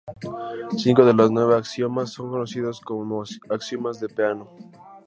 Cinco 0.79 1.05
de 1.05 1.13
los 1.13 1.29
nueve 1.31 1.53
axiomas 1.55 2.09
son 2.09 2.31
conocidos 2.31 2.81
como 2.81 3.21
axiomas 3.51 3.99
de 3.99 4.09
Peano. 4.09 4.47